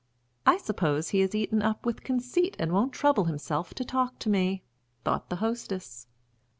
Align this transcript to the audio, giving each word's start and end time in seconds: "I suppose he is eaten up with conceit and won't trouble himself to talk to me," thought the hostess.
"I 0.47 0.57
suppose 0.57 1.09
he 1.09 1.21
is 1.21 1.35
eaten 1.35 1.61
up 1.61 1.85
with 1.85 2.03
conceit 2.03 2.55
and 2.57 2.71
won't 2.71 2.91
trouble 2.91 3.25
himself 3.25 3.75
to 3.75 3.85
talk 3.85 4.17
to 4.21 4.29
me," 4.31 4.63
thought 5.05 5.29
the 5.29 5.35
hostess. 5.35 6.07